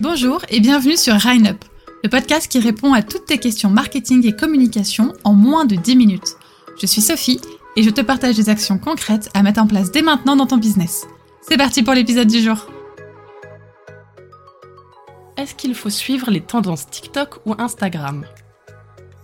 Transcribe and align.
Bonjour 0.00 0.40
et 0.48 0.60
bienvenue 0.60 0.96
sur 0.96 1.12
Up, 1.14 1.64
le 2.02 2.08
podcast 2.08 2.50
qui 2.50 2.58
répond 2.58 2.94
à 2.94 3.02
toutes 3.02 3.26
tes 3.26 3.36
questions 3.36 3.68
marketing 3.68 4.26
et 4.26 4.34
communication 4.34 5.12
en 5.24 5.34
moins 5.34 5.66
de 5.66 5.76
10 5.76 5.94
minutes. 5.94 6.36
Je 6.80 6.86
suis 6.86 7.02
Sophie 7.02 7.38
et 7.76 7.82
je 7.82 7.90
te 7.90 8.00
partage 8.00 8.34
des 8.34 8.48
actions 8.48 8.78
concrètes 8.78 9.28
à 9.34 9.42
mettre 9.42 9.60
en 9.60 9.66
place 9.66 9.92
dès 9.92 10.00
maintenant 10.00 10.36
dans 10.36 10.46
ton 10.46 10.56
business. 10.56 11.06
C'est 11.42 11.58
parti 11.58 11.82
pour 11.82 11.92
l'épisode 11.92 12.28
du 12.28 12.40
jour. 12.40 12.66
Est-ce 15.36 15.54
qu'il 15.54 15.74
faut 15.74 15.90
suivre 15.90 16.30
les 16.30 16.40
tendances 16.40 16.88
TikTok 16.88 17.40
ou 17.44 17.54
Instagram? 17.58 18.24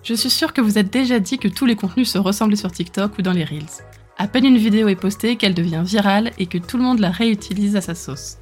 Je 0.02 0.12
suis 0.12 0.28
sûre 0.28 0.52
que 0.52 0.60
vous 0.60 0.76
êtes 0.76 0.92
déjà 0.92 1.20
dit 1.20 1.38
que 1.38 1.48
tous 1.48 1.64
les 1.64 1.76
contenus 1.76 2.10
se 2.10 2.18
ressemblent 2.18 2.54
sur 2.54 2.70
TikTok 2.70 3.16
ou 3.18 3.22
dans 3.22 3.32
les 3.32 3.44
Reels. 3.44 3.82
À 4.18 4.28
peine 4.28 4.44
une 4.44 4.58
vidéo 4.58 4.88
est 4.88 4.94
postée 4.94 5.36
qu'elle 5.36 5.54
devient 5.54 5.82
virale 5.82 6.32
et 6.36 6.44
que 6.44 6.58
tout 6.58 6.76
le 6.76 6.82
monde 6.82 6.98
la 6.98 7.10
réutilise 7.10 7.76
à 7.76 7.80
sa 7.80 7.94
sauce. 7.94 8.36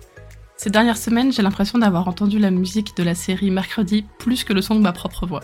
Ces 0.56 0.70
dernières 0.70 0.96
semaines, 0.96 1.32
j'ai 1.32 1.42
l'impression 1.42 1.78
d'avoir 1.78 2.06
entendu 2.06 2.38
la 2.38 2.50
musique 2.50 2.96
de 2.96 3.02
la 3.02 3.14
série 3.14 3.50
Mercredi 3.50 4.04
plus 4.18 4.44
que 4.44 4.52
le 4.52 4.62
son 4.62 4.76
de 4.76 4.80
ma 4.80 4.92
propre 4.92 5.26
voix. 5.26 5.42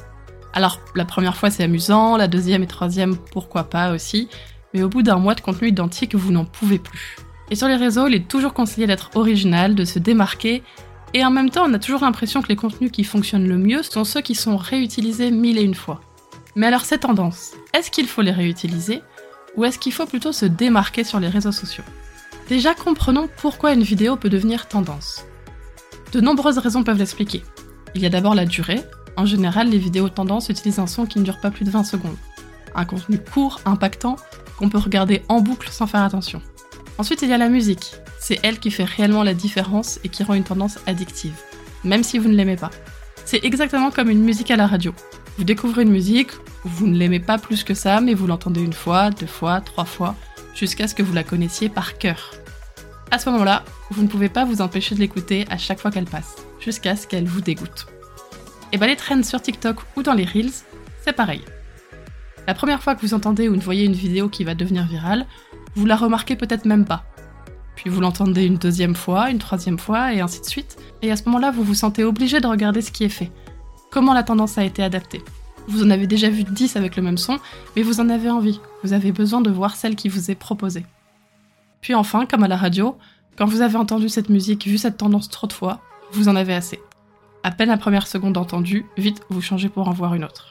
Alors, 0.52 0.80
la 0.94 1.04
première 1.04 1.36
fois 1.36 1.50
c'est 1.50 1.64
amusant, 1.64 2.16
la 2.16 2.28
deuxième 2.28 2.62
et 2.62 2.68
troisième 2.68 3.16
pourquoi 3.16 3.64
pas 3.64 3.92
aussi, 3.92 4.28
mais 4.72 4.82
au 4.82 4.88
bout 4.88 5.02
d'un 5.02 5.18
mois 5.18 5.34
de 5.34 5.40
contenu 5.40 5.68
identique, 5.68 6.14
vous 6.14 6.32
n'en 6.32 6.44
pouvez 6.44 6.78
plus. 6.78 7.16
Et 7.50 7.56
sur 7.56 7.66
les 7.66 7.76
réseaux, 7.76 8.06
il 8.06 8.14
est 8.14 8.28
toujours 8.28 8.54
conseillé 8.54 8.86
d'être 8.86 9.10
original, 9.14 9.74
de 9.74 9.84
se 9.84 9.98
démarquer, 9.98 10.62
et 11.12 11.24
en 11.24 11.30
même 11.30 11.50
temps, 11.50 11.64
on 11.66 11.74
a 11.74 11.80
toujours 11.80 12.02
l'impression 12.02 12.40
que 12.40 12.48
les 12.48 12.56
contenus 12.56 12.92
qui 12.92 13.02
fonctionnent 13.02 13.48
le 13.48 13.58
mieux 13.58 13.82
sont 13.82 14.04
ceux 14.04 14.20
qui 14.20 14.36
sont 14.36 14.56
réutilisés 14.56 15.32
mille 15.32 15.58
et 15.58 15.64
une 15.64 15.74
fois. 15.74 16.00
Mais 16.54 16.68
alors 16.68 16.84
ces 16.84 16.98
tendances, 16.98 17.54
est-ce 17.74 17.90
qu'il 17.90 18.06
faut 18.06 18.22
les 18.22 18.30
réutiliser 18.30 19.02
ou 19.56 19.64
est-ce 19.64 19.78
qu'il 19.78 19.92
faut 19.92 20.06
plutôt 20.06 20.32
se 20.32 20.46
démarquer 20.46 21.02
sur 21.02 21.18
les 21.18 21.28
réseaux 21.28 21.52
sociaux? 21.52 21.84
Déjà, 22.50 22.74
comprenons 22.74 23.28
pourquoi 23.36 23.74
une 23.74 23.84
vidéo 23.84 24.16
peut 24.16 24.28
devenir 24.28 24.66
tendance. 24.66 25.24
De 26.10 26.20
nombreuses 26.20 26.58
raisons 26.58 26.82
peuvent 26.82 26.98
l'expliquer. 26.98 27.44
Il 27.94 28.02
y 28.02 28.06
a 28.06 28.08
d'abord 28.08 28.34
la 28.34 28.44
durée. 28.44 28.80
En 29.16 29.24
général, 29.24 29.70
les 29.70 29.78
vidéos 29.78 30.08
tendance 30.08 30.48
utilisent 30.48 30.80
un 30.80 30.88
son 30.88 31.06
qui 31.06 31.20
ne 31.20 31.24
dure 31.24 31.40
pas 31.40 31.52
plus 31.52 31.64
de 31.64 31.70
20 31.70 31.84
secondes. 31.84 32.16
Un 32.74 32.84
contenu 32.84 33.18
court, 33.18 33.60
impactant, 33.66 34.16
qu'on 34.58 34.68
peut 34.68 34.78
regarder 34.78 35.22
en 35.28 35.40
boucle 35.40 35.68
sans 35.70 35.86
faire 35.86 36.02
attention. 36.02 36.42
Ensuite, 36.98 37.22
il 37.22 37.28
y 37.28 37.32
a 37.32 37.38
la 37.38 37.48
musique. 37.48 37.94
C'est 38.18 38.40
elle 38.42 38.58
qui 38.58 38.72
fait 38.72 38.82
réellement 38.82 39.22
la 39.22 39.34
différence 39.34 40.00
et 40.02 40.08
qui 40.08 40.24
rend 40.24 40.34
une 40.34 40.42
tendance 40.42 40.80
addictive, 40.88 41.40
même 41.84 42.02
si 42.02 42.18
vous 42.18 42.28
ne 42.28 42.34
l'aimez 42.34 42.56
pas. 42.56 42.70
C'est 43.26 43.44
exactement 43.44 43.92
comme 43.92 44.10
une 44.10 44.24
musique 44.24 44.50
à 44.50 44.56
la 44.56 44.66
radio. 44.66 44.92
Vous 45.38 45.44
découvrez 45.44 45.84
une 45.84 45.92
musique, 45.92 46.32
vous 46.64 46.88
ne 46.88 46.98
l'aimez 46.98 47.20
pas 47.20 47.38
plus 47.38 47.62
que 47.62 47.74
ça, 47.74 48.00
mais 48.00 48.14
vous 48.14 48.26
l'entendez 48.26 48.60
une 48.60 48.72
fois, 48.72 49.10
deux 49.10 49.26
fois, 49.26 49.60
trois 49.60 49.84
fois, 49.84 50.16
jusqu'à 50.56 50.88
ce 50.88 50.96
que 50.96 51.04
vous 51.04 51.14
la 51.14 51.22
connaissiez 51.22 51.68
par 51.68 51.96
cœur. 51.96 52.39
À 53.12 53.18
ce 53.18 53.28
moment-là, 53.30 53.64
vous 53.90 54.02
ne 54.02 54.08
pouvez 54.08 54.28
pas 54.28 54.44
vous 54.44 54.60
empêcher 54.60 54.94
de 54.94 55.00
l'écouter 55.00 55.44
à 55.50 55.58
chaque 55.58 55.80
fois 55.80 55.90
qu'elle 55.90 56.04
passe, 56.04 56.36
jusqu'à 56.60 56.94
ce 56.94 57.08
qu'elle 57.08 57.26
vous 57.26 57.40
dégoûte. 57.40 57.86
Et 58.72 58.78
bah 58.78 58.86
les 58.86 58.94
trends 58.94 59.24
sur 59.24 59.42
TikTok 59.42 59.78
ou 59.96 60.02
dans 60.02 60.14
les 60.14 60.24
Reels, 60.24 60.52
c'est 61.04 61.12
pareil. 61.12 61.42
La 62.46 62.54
première 62.54 62.82
fois 62.82 62.94
que 62.94 63.00
vous 63.00 63.14
entendez 63.14 63.48
ou 63.48 63.58
voyez 63.58 63.84
une 63.84 63.94
vidéo 63.94 64.28
qui 64.28 64.44
va 64.44 64.54
devenir 64.54 64.86
virale, 64.86 65.26
vous 65.74 65.86
la 65.86 65.96
remarquez 65.96 66.36
peut-être 66.36 66.66
même 66.66 66.84
pas. 66.84 67.04
Puis 67.74 67.90
vous 67.90 68.00
l'entendez 68.00 68.44
une 68.44 68.58
deuxième 68.58 68.94
fois, 68.94 69.30
une 69.30 69.38
troisième 69.38 69.78
fois, 69.78 70.12
et 70.12 70.20
ainsi 70.20 70.40
de 70.40 70.46
suite. 70.46 70.76
Et 71.02 71.10
à 71.10 71.16
ce 71.16 71.24
moment-là, 71.24 71.50
vous 71.50 71.64
vous 71.64 71.74
sentez 71.74 72.04
obligé 72.04 72.40
de 72.40 72.46
regarder 72.46 72.80
ce 72.80 72.92
qui 72.92 73.04
est 73.04 73.08
fait. 73.08 73.32
Comment 73.90 74.14
la 74.14 74.22
tendance 74.22 74.56
a 74.56 74.64
été 74.64 74.84
adaptée. 74.84 75.22
Vous 75.66 75.82
en 75.82 75.90
avez 75.90 76.06
déjà 76.06 76.30
vu 76.30 76.44
10 76.44 76.76
avec 76.76 76.94
le 76.94 77.02
même 77.02 77.18
son, 77.18 77.38
mais 77.74 77.82
vous 77.82 78.00
en 78.00 78.08
avez 78.08 78.30
envie. 78.30 78.60
Vous 78.84 78.92
avez 78.92 79.10
besoin 79.10 79.40
de 79.40 79.50
voir 79.50 79.74
celle 79.74 79.96
qui 79.96 80.08
vous 80.08 80.30
est 80.30 80.36
proposée. 80.36 80.84
Puis 81.80 81.94
enfin, 81.94 82.26
comme 82.26 82.42
à 82.42 82.48
la 82.48 82.56
radio, 82.56 82.96
quand 83.36 83.46
vous 83.46 83.62
avez 83.62 83.76
entendu 83.76 84.08
cette 84.08 84.28
musique, 84.28 84.66
vu 84.66 84.78
cette 84.78 84.98
tendance 84.98 85.30
trop 85.30 85.46
de 85.46 85.52
fois, 85.52 85.80
vous 86.12 86.28
en 86.28 86.36
avez 86.36 86.54
assez. 86.54 86.80
À 87.42 87.50
peine 87.50 87.70
la 87.70 87.78
première 87.78 88.06
seconde 88.06 88.36
entendue, 88.36 88.84
vite 88.98 89.22
vous 89.30 89.40
changez 89.40 89.68
pour 89.68 89.88
en 89.88 89.92
voir 89.92 90.14
une 90.14 90.24
autre. 90.24 90.50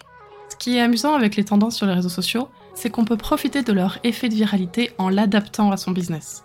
Ce 0.49 0.55
qui 0.55 0.77
est 0.77 0.81
amusant 0.81 1.13
avec 1.13 1.35
les 1.35 1.43
tendances 1.43 1.75
sur 1.75 1.85
les 1.85 1.93
réseaux 1.93 2.09
sociaux, 2.09 2.49
c'est 2.73 2.89
qu'on 2.89 3.05
peut 3.05 3.17
profiter 3.17 3.61
de 3.61 3.73
leur 3.73 3.99
effet 4.03 4.29
de 4.29 4.33
viralité 4.33 4.91
en 4.97 5.09
l'adaptant 5.09 5.71
à 5.71 5.77
son 5.77 5.91
business. 5.91 6.43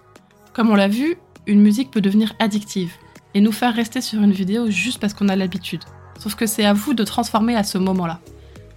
Comme 0.53 0.71
on 0.71 0.75
l'a 0.75 0.89
vu, 0.89 1.17
une 1.47 1.63
musique 1.63 1.91
peut 1.91 2.01
devenir 2.01 2.35
addictive 2.39 2.93
et 3.35 3.41
nous 3.41 3.53
faire 3.53 3.75
rester 3.75 4.01
sur 4.01 4.23
une 4.23 4.33
vidéo 4.33 4.71
juste 4.71 5.01
parce 5.01 5.15
qu'on 5.15 5.29
a 5.29 5.37
l'habitude. 5.37 5.83
Sauf 6.19 6.35
que 6.35 6.47
c'est 6.47 6.65
à 6.65 6.75
vous 6.75 6.95
de 6.95 7.05
transformer 7.05 7.57
à 7.57 7.65
ce 7.65 7.79
moment-là. 7.79 8.21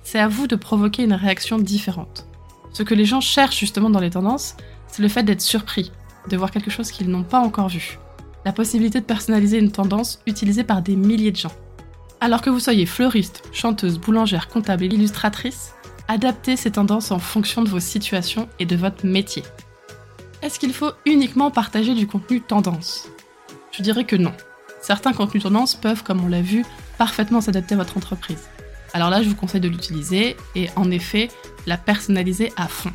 C'est 0.04 0.20
à 0.20 0.28
vous 0.28 0.48
de 0.48 0.56
provoquer 0.56 1.04
une 1.04 1.14
réaction 1.14 1.60
différente. 1.60 2.28
Ce 2.72 2.84
que 2.84 2.94
les 2.94 3.06
gens 3.06 3.22
cherchent 3.22 3.60
justement 3.60 3.90
dans 3.90 4.00
les 4.00 4.10
tendances, 4.10 4.56
c'est 4.88 5.02
le 5.02 5.10
fait 5.10 5.24
d'être 5.24 5.42
surpris, 5.42 5.92
de 6.30 6.38
voir 6.38 6.52
quelque 6.52 6.72
chose 6.72 6.92
qu'ils 6.92 7.10
n'ont 7.10 7.24
pas 7.24 7.40
encore 7.40 7.70
vu. 7.70 8.00
La 8.46 8.54
possibilité 8.54 9.00
de 9.00 9.06
personnaliser 9.06 9.58
une 9.58 9.72
tendance 9.72 10.20
utilisée 10.26 10.64
par 10.64 10.82
des 10.82 10.96
milliers 10.96 11.32
de 11.32 11.38
gens. 11.38 11.52
Alors 12.20 12.42
que 12.42 12.50
vous 12.50 12.60
soyez 12.60 12.86
fleuriste, 12.86 13.44
chanteuse, 13.52 14.00
boulangère, 14.00 14.48
comptable 14.48 14.84
et 14.84 14.88
illustratrice, 14.88 15.74
adaptez 16.08 16.56
ces 16.56 16.72
tendances 16.72 17.12
en 17.12 17.20
fonction 17.20 17.64
de 17.64 17.70
vos 17.70 17.80
situations 17.80 18.48
et 18.60 18.66
de 18.66 18.76
votre 18.76 19.06
métier. 19.06 19.44
Est-ce 20.42 20.60
qu'il 20.60 20.74
faut 20.74 20.92
uniquement 21.06 21.52
partager 21.52 21.94
du 21.94 22.08
contenu 22.08 22.42
tendance? 22.42 23.08
Je 23.72 23.82
dirais 23.84 24.06
que 24.06 24.16
non. 24.16 24.34
Certains 24.82 25.14
contenus 25.14 25.44
tendance 25.44 25.76
peuvent, 25.76 26.04
comme 26.04 26.24
on 26.24 26.28
l'a 26.28 26.42
vu, 26.42 26.64
parfaitement 26.98 27.42
s'adapter 27.42 27.76
à 27.76 27.80
votre 27.80 27.98
entreprise. 27.98 28.48
Alors 28.94 29.10
là, 29.10 29.22
je 29.22 29.30
vous 29.30 29.36
conseille 29.36 29.62
de 29.62 29.68
l'utiliser 29.68 30.38
et 30.56 30.70
en 30.76 30.90
effet, 30.92 31.30
la 31.66 31.78
personnaliser 31.78 32.54
à 32.56 32.68
fond. 32.68 32.92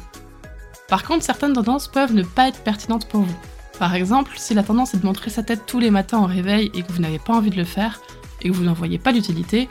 Par 0.92 1.04
contre, 1.04 1.24
certaines 1.24 1.54
tendances 1.54 1.88
peuvent 1.88 2.12
ne 2.12 2.22
pas 2.22 2.48
être 2.48 2.62
pertinentes 2.62 3.08
pour 3.08 3.22
vous. 3.22 3.36
Par 3.78 3.94
exemple, 3.94 4.32
si 4.36 4.52
la 4.52 4.62
tendance 4.62 4.92
est 4.92 4.98
de 4.98 5.06
montrer 5.06 5.30
sa 5.30 5.42
tête 5.42 5.62
tous 5.64 5.78
les 5.78 5.90
matins 5.90 6.18
au 6.18 6.26
réveil 6.26 6.70
et 6.74 6.82
que 6.82 6.92
vous 6.92 7.00
n'avez 7.00 7.18
pas 7.18 7.32
envie 7.32 7.48
de 7.48 7.56
le 7.56 7.64
faire, 7.64 8.02
et 8.42 8.50
que 8.50 8.54
vous 8.54 8.64
n'en 8.64 8.74
voyez 8.74 8.98
pas 8.98 9.14
d'utilité, 9.14 9.70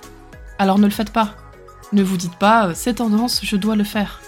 alors 0.57 0.79
ne 0.79 0.85
le 0.85 0.91
faites 0.91 1.13
pas. 1.13 1.35
Ne 1.93 2.01
vous 2.01 2.17
dites 2.17 2.37
pas 2.37 2.69
euh, 2.69 2.71
c'est 2.73 2.95
tendance, 2.95 3.41
je 3.43 3.55
dois 3.55 3.75
le 3.75 3.83
faire. 3.83 4.19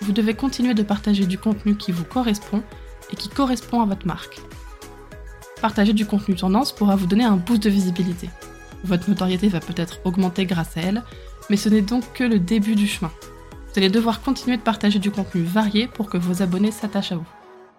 Vous 0.00 0.12
devez 0.12 0.32
continuer 0.32 0.72
de 0.72 0.82
partager 0.82 1.26
du 1.26 1.36
contenu 1.36 1.76
qui 1.76 1.92
vous 1.92 2.04
correspond 2.04 2.62
et 3.12 3.16
qui 3.16 3.28
correspond 3.28 3.82
à 3.82 3.84
votre 3.84 4.06
marque. 4.06 4.40
Partager 5.60 5.92
du 5.92 6.06
contenu 6.06 6.36
tendance 6.36 6.72
pourra 6.72 6.96
vous 6.96 7.06
donner 7.06 7.24
un 7.24 7.36
boost 7.36 7.62
de 7.64 7.68
visibilité. 7.68 8.30
Votre 8.84 9.10
notoriété 9.10 9.48
va 9.48 9.60
peut-être 9.60 10.00
augmenter 10.04 10.46
grâce 10.46 10.78
à 10.78 10.80
elle, 10.80 11.04
mais 11.50 11.58
ce 11.58 11.68
n'est 11.68 11.82
donc 11.82 12.14
que 12.14 12.24
le 12.24 12.38
début 12.38 12.76
du 12.76 12.86
chemin. 12.86 13.12
Vous 13.72 13.78
allez 13.78 13.88
devoir 13.88 14.20
continuer 14.20 14.56
de 14.56 14.62
partager 14.62 14.98
du 14.98 15.12
contenu 15.12 15.42
varié 15.42 15.86
pour 15.86 16.10
que 16.10 16.18
vos 16.18 16.42
abonnés 16.42 16.72
s'attachent 16.72 17.12
à 17.12 17.16
vous. 17.16 17.28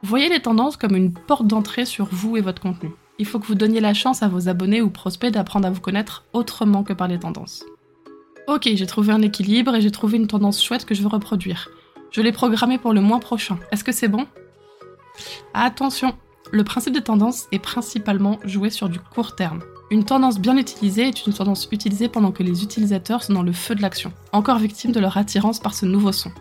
Voyez 0.03 0.29
les 0.29 0.40
tendances 0.40 0.78
comme 0.78 0.96
une 0.96 1.12
porte 1.12 1.47
d'entrée 1.47 1.85
sur 1.85 2.06
vous 2.06 2.38
et 2.38 2.41
votre 2.41 2.62
contenu. 2.62 2.91
Il 3.19 3.25
faut 3.25 3.40
que 3.40 3.46
vous 3.46 3.56
donniez 3.56 3.81
la 3.81 3.94
chance 3.94 4.24
à 4.24 4.29
vos 4.29 4.47
abonnés 4.47 4.81
ou 4.81 4.90
prospects 4.90 5.34
d'apprendre 5.34 5.68
à 5.68 5.69
vous 5.69 5.81
connaître 5.81 6.24
autrement 6.31 6.84
que 6.84 6.94
par 6.94 7.09
les 7.09 7.19
tendances. 7.19 7.66
Ok, 8.47 8.69
j'ai 8.74 8.85
trouvé 8.85 9.12
un 9.12 9.22
équilibre 9.22 9.75
et 9.75 9.81
j'ai 9.81 9.91
trouvé 9.91 10.16
une 10.18 10.28
tendance 10.28 10.63
chouette 10.63 10.85
que 10.85 10.96
je 10.96 11.02
veux 11.02 11.09
reproduire. 11.09 11.69
Je 12.09 12.22
l'ai 12.22 12.31
programmée 12.31 12.78
pour 12.78 12.94
le 12.94 13.02
mois 13.02 13.19
prochain. 13.19 13.59
Est-ce 13.73 13.84
que 13.84 13.91
c'est 13.91 14.08
bon? 14.08 14.25
Attention, 15.53 16.16
le 16.52 16.63
principe 16.63 16.94
des 16.94 17.03
tendances 17.03 17.47
est 17.52 17.59
principalement 17.59 18.40
joué 18.46 18.69
sur 18.69 18.88
du 18.88 19.00
court 19.00 19.35
terme. 19.35 19.62
Une 19.91 20.06
tendance 20.06 20.40
bien 20.40 20.56
utilisée 20.56 21.09
est 21.09 21.25
une 21.25 21.34
tendance 21.34 21.68
utilisée 21.69 22.07
pendant 22.07 22.31
que 22.31 22.44
les 22.44 22.63
utilisateurs 22.63 23.24
sont 23.24 23.34
dans 23.34 23.44
le 23.44 23.52
feu 23.52 23.75
de 23.75 23.81
l'action, 23.81 24.13
encore 24.31 24.57
victimes 24.57 24.94
de 24.94 25.02
leur 25.02 25.18
attirance 25.18 25.59
par 25.59 25.74
ce 25.74 25.85
nouveau 25.85 26.13
son. 26.13 26.31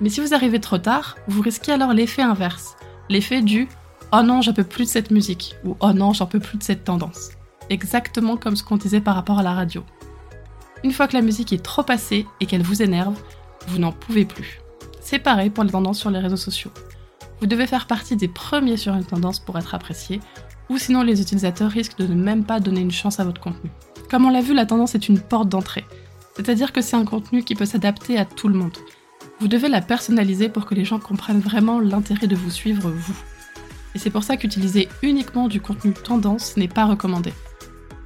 Mais 0.00 0.08
si 0.08 0.20
vous 0.20 0.34
arrivez 0.34 0.60
trop 0.60 0.78
tard, 0.78 1.16
vous 1.28 1.40
risquez 1.40 1.70
alors 1.70 1.92
l'effet 1.92 2.22
inverse, 2.22 2.74
l'effet 3.08 3.42
du 3.42 3.68
Oh 4.12 4.22
non, 4.22 4.42
j'en 4.42 4.52
peux 4.52 4.64
plus 4.64 4.86
de 4.86 4.90
cette 4.90 5.12
musique 5.12 5.54
ou 5.64 5.76
Oh 5.78 5.92
non, 5.92 6.12
j'en 6.14 6.26
peux 6.26 6.40
plus 6.40 6.58
de 6.58 6.64
cette 6.64 6.82
tendance. 6.82 7.30
Exactement 7.70 8.36
comme 8.36 8.56
ce 8.56 8.64
qu'on 8.64 8.76
disait 8.76 9.00
par 9.00 9.14
rapport 9.14 9.38
à 9.38 9.44
la 9.44 9.54
radio. 9.54 9.84
Une 10.82 10.92
fois 10.92 11.06
que 11.06 11.16
la 11.16 11.22
musique 11.22 11.52
est 11.52 11.62
trop 11.62 11.84
passée 11.84 12.26
et 12.40 12.46
qu'elle 12.46 12.62
vous 12.64 12.82
énerve, 12.82 13.14
vous 13.68 13.78
n'en 13.78 13.92
pouvez 13.92 14.24
plus. 14.24 14.60
C'est 15.00 15.20
pareil 15.20 15.50
pour 15.50 15.62
les 15.62 15.70
tendances 15.70 16.00
sur 16.00 16.10
les 16.10 16.18
réseaux 16.18 16.36
sociaux. 16.36 16.72
Vous 17.40 17.46
devez 17.46 17.68
faire 17.68 17.86
partie 17.86 18.16
des 18.16 18.28
premiers 18.28 18.76
sur 18.76 18.94
une 18.94 19.04
tendance 19.04 19.38
pour 19.38 19.56
être 19.58 19.76
apprécié, 19.76 20.20
ou 20.68 20.78
sinon 20.78 21.02
les 21.02 21.20
utilisateurs 21.20 21.70
risquent 21.70 21.98
de 21.98 22.06
ne 22.06 22.14
même 22.14 22.44
pas 22.44 22.60
donner 22.60 22.80
une 22.80 22.90
chance 22.90 23.20
à 23.20 23.24
votre 23.24 23.40
contenu. 23.40 23.70
Comme 24.10 24.24
on 24.24 24.30
l'a 24.30 24.40
vu, 24.40 24.54
la 24.54 24.66
tendance 24.66 24.94
est 24.94 25.08
une 25.08 25.20
porte 25.20 25.48
d'entrée, 25.48 25.84
c'est-à-dire 26.36 26.72
que 26.72 26.80
c'est 26.80 26.96
un 26.96 27.04
contenu 27.04 27.42
qui 27.42 27.54
peut 27.54 27.66
s'adapter 27.66 28.18
à 28.18 28.24
tout 28.24 28.48
le 28.48 28.58
monde. 28.58 28.76
Vous 29.40 29.48
devez 29.48 29.68
la 29.68 29.82
personnaliser 29.82 30.48
pour 30.48 30.64
que 30.64 30.74
les 30.74 30.84
gens 30.84 30.98
comprennent 30.98 31.40
vraiment 31.40 31.78
l'intérêt 31.80 32.26
de 32.26 32.36
vous 32.36 32.50
suivre, 32.50 32.90
vous. 32.90 33.16
Et 33.94 33.98
c'est 33.98 34.10
pour 34.10 34.24
ça 34.24 34.36
qu'utiliser 34.36 34.88
uniquement 35.02 35.48
du 35.48 35.60
contenu 35.60 35.92
tendance 35.92 36.56
n'est 36.56 36.68
pas 36.68 36.84
recommandé. 36.84 37.32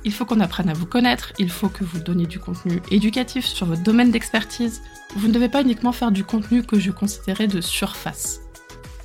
Il 0.05 0.13
faut 0.13 0.25
qu'on 0.25 0.41
apprenne 0.41 0.71
à 0.71 0.73
vous 0.73 0.87
connaître, 0.87 1.33
il 1.39 1.51
faut 1.51 1.69
que 1.69 1.85
vous 1.85 2.01
donniez 2.01 2.27
du 2.27 2.39
contenu 2.39 2.81
éducatif 2.91 3.45
sur 3.45 3.67
votre 3.67 3.83
domaine 3.83 4.11
d'expertise. 4.11 4.83
Vous 5.17 5.29
ne 5.29 5.33
devez 5.33 5.49
pas 5.49 5.63
uniquement 5.63 5.93
faire 5.93 6.11
du 6.11 6.25
contenu 6.25 6.63
que 6.63 6.79
je 6.79 6.91
considérais 6.91 7.49
de 7.49 7.61
surface. 7.61 8.41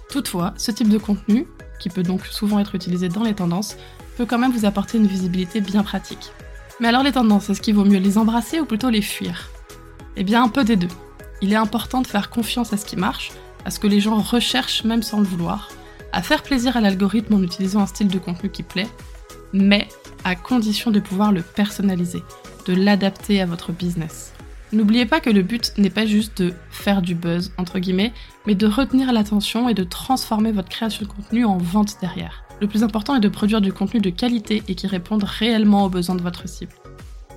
Toutefois, 0.09 0.53
ce 0.57 0.71
type 0.71 0.87
de 0.87 0.97
contenu, 0.97 1.47
qui 1.85 1.89
peut 1.89 2.01
donc 2.01 2.25
souvent 2.25 2.57
être 2.57 2.73
utilisé 2.73 3.09
dans 3.09 3.21
les 3.21 3.35
tendances, 3.35 3.77
peut 4.17 4.25
quand 4.25 4.39
même 4.39 4.51
vous 4.51 4.65
apporter 4.65 4.97
une 4.97 5.05
visibilité 5.05 5.61
bien 5.61 5.83
pratique. 5.83 6.31
Mais 6.79 6.87
alors 6.87 7.03
les 7.03 7.11
tendances, 7.11 7.51
est-ce 7.51 7.61
qu'il 7.61 7.75
vaut 7.75 7.85
mieux 7.85 7.99
les 7.99 8.17
embrasser 8.17 8.59
ou 8.59 8.65
plutôt 8.65 8.89
les 8.89 9.03
fuir? 9.03 9.51
Eh 10.17 10.23
bien 10.23 10.43
un 10.43 10.47
peu 10.47 10.63
des 10.63 10.77
deux. 10.77 10.87
Il 11.43 11.53
est 11.53 11.57
important 11.57 12.01
de 12.01 12.07
faire 12.07 12.31
confiance 12.31 12.73
à 12.73 12.77
ce 12.77 12.87
qui 12.87 12.95
marche, 12.95 13.33
à 13.65 13.69
ce 13.69 13.77
que 13.77 13.85
les 13.85 13.99
gens 13.99 14.19
recherchent 14.19 14.83
même 14.83 15.03
sans 15.03 15.19
le 15.19 15.27
vouloir, 15.27 15.69
à 16.11 16.23
faire 16.23 16.41
plaisir 16.41 16.75
à 16.75 16.81
l'algorithme 16.81 17.35
en 17.35 17.43
utilisant 17.43 17.81
un 17.81 17.85
style 17.85 18.07
de 18.07 18.17
contenu 18.17 18.49
qui 18.49 18.63
plaît, 18.63 18.89
mais 19.53 19.87
à 20.23 20.33
condition 20.33 20.89
de 20.89 20.99
pouvoir 20.99 21.31
le 21.31 21.43
personnaliser, 21.43 22.23
de 22.65 22.73
l'adapter 22.73 23.41
à 23.41 23.45
votre 23.45 23.71
business. 23.71 24.33
N'oubliez 24.75 25.05
pas 25.05 25.21
que 25.21 25.29
le 25.29 25.41
but 25.41 25.71
n'est 25.77 25.89
pas 25.89 26.05
juste 26.05 26.41
de 26.41 26.53
faire 26.69 27.01
du 27.01 27.15
buzz, 27.15 27.53
entre 27.57 27.79
guillemets, 27.79 28.11
mais 28.45 28.55
de 28.55 28.67
retenir 28.67 29.13
l'attention 29.13 29.69
et 29.69 29.73
de 29.73 29.85
transformer 29.85 30.51
votre 30.51 30.67
création 30.67 31.05
de 31.05 31.09
contenu 31.09 31.45
en 31.45 31.57
vente 31.57 31.95
derrière. 32.01 32.43
Le 32.59 32.67
plus 32.67 32.83
important 32.83 33.15
est 33.15 33.21
de 33.21 33.29
produire 33.29 33.61
du 33.61 33.71
contenu 33.71 34.01
de 34.01 34.09
qualité 34.09 34.63
et 34.67 34.75
qui 34.75 34.87
réponde 34.87 35.23
réellement 35.23 35.85
aux 35.85 35.89
besoins 35.89 36.15
de 36.15 36.21
votre 36.21 36.49
cible. 36.49 36.73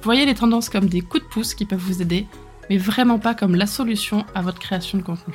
Voyez 0.02 0.26
les 0.26 0.34
tendances 0.34 0.68
comme 0.68 0.88
des 0.88 1.00
coups 1.00 1.22
de 1.22 1.28
pouce 1.28 1.54
qui 1.54 1.64
peuvent 1.64 1.78
vous 1.78 2.02
aider, 2.02 2.26
mais 2.70 2.76
vraiment 2.76 3.20
pas 3.20 3.36
comme 3.36 3.54
la 3.54 3.66
solution 3.66 4.26
à 4.34 4.42
votre 4.42 4.58
création 4.58 4.98
de 4.98 5.04
contenu. 5.04 5.34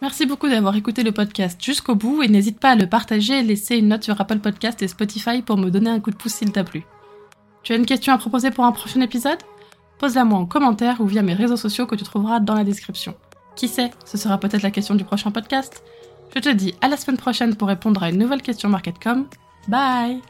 Merci 0.00 0.26
beaucoup 0.26 0.48
d'avoir 0.48 0.76
écouté 0.76 1.02
le 1.02 1.10
podcast 1.10 1.60
jusqu'au 1.60 1.96
bout 1.96 2.22
et 2.22 2.28
n'hésite 2.28 2.60
pas 2.60 2.70
à 2.70 2.76
le 2.76 2.88
partager 2.88 3.40
et 3.40 3.42
laisser 3.42 3.78
une 3.78 3.88
note 3.88 4.04
sur 4.04 4.20
Apple 4.20 4.38
Podcast 4.38 4.80
et 4.80 4.86
Spotify 4.86 5.42
pour 5.42 5.56
me 5.56 5.70
donner 5.70 5.90
un 5.90 5.98
coup 5.98 6.12
de 6.12 6.16
pouce 6.16 6.34
s'il 6.34 6.52
t'a 6.52 6.62
plu. 6.62 6.84
Tu 7.64 7.72
as 7.72 7.76
une 7.76 7.86
question 7.86 8.12
à 8.12 8.18
proposer 8.18 8.52
pour 8.52 8.64
un 8.64 8.72
prochain 8.72 9.00
épisode? 9.00 9.38
Pose-la 10.04 10.26
moi 10.26 10.38
en 10.38 10.44
commentaire 10.44 11.00
ou 11.00 11.06
via 11.06 11.22
mes 11.22 11.32
réseaux 11.32 11.56
sociaux 11.56 11.86
que 11.86 11.94
tu 11.94 12.04
trouveras 12.04 12.38
dans 12.38 12.52
la 12.52 12.62
description. 12.62 13.14
Qui 13.56 13.68
sait, 13.68 13.90
ce 14.04 14.18
sera 14.18 14.36
peut-être 14.36 14.60
la 14.60 14.70
question 14.70 14.94
du 14.94 15.02
prochain 15.02 15.30
podcast. 15.30 15.82
Je 16.34 16.40
te 16.40 16.50
dis 16.50 16.74
à 16.82 16.88
la 16.88 16.98
semaine 16.98 17.16
prochaine 17.16 17.56
pour 17.56 17.68
répondre 17.68 18.02
à 18.02 18.10
une 18.10 18.18
nouvelle 18.18 18.42
question 18.42 18.68
MarketCom. 18.68 19.24
Bye 19.66 20.20